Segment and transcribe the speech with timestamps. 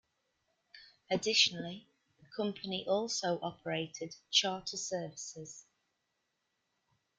[1.11, 1.87] Additionally,
[2.19, 5.67] the company also operated charter services.